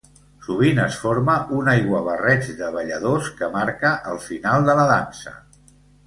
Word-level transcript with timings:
Sovint 0.43 0.79
es 0.83 0.95
forma 1.01 1.33
un 1.57 1.67
aiguabarreig 1.73 2.47
de 2.61 2.69
balladors 2.75 3.27
que 3.41 3.49
marca 3.57 3.91
el 4.13 4.17
final 4.29 4.65
de 4.71 4.75
la 4.81 4.87
dansa. 4.93 5.35